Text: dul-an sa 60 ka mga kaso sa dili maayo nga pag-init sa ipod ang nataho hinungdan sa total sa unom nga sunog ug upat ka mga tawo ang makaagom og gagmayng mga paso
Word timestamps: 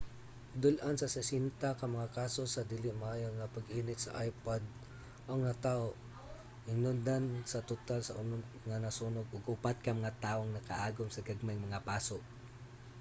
dul-an 0.61 0.95
sa 0.99 1.07
60 1.15 1.61
ka 1.79 1.85
mga 1.95 2.09
kaso 2.19 2.43
sa 2.49 2.67
dili 2.71 2.89
maayo 3.01 3.27
nga 3.37 3.51
pag-init 3.55 3.99
sa 4.01 4.15
ipod 4.31 4.63
ang 5.29 5.39
nataho 5.47 5.87
hinungdan 6.69 7.25
sa 7.51 7.65
total 7.69 7.99
sa 8.03 8.17
unom 8.21 8.41
nga 8.81 8.95
sunog 8.99 9.27
ug 9.35 9.43
upat 9.53 9.77
ka 9.85 9.91
mga 9.99 10.17
tawo 10.25 10.39
ang 10.41 10.55
makaagom 10.57 11.07
og 11.11 11.25
gagmayng 11.27 11.65
mga 11.65 11.83
paso 11.89 12.17